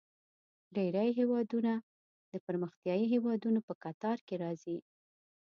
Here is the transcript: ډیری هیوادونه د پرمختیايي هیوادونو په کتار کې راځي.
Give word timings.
ډیری 0.75 1.09
هیوادونه 1.19 1.73
د 2.31 2.33
پرمختیايي 2.45 3.05
هیوادونو 3.13 3.59
په 3.67 3.73
کتار 3.83 4.17
کې 4.27 4.35
راځي. 4.43 4.77